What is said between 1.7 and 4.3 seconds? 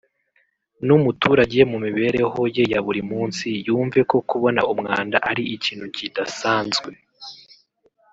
mu mibereho ye ya buri munsi yumve ko